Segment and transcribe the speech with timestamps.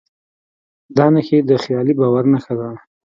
[0.97, 2.69] دا نښې د خیالي باور نښه ده.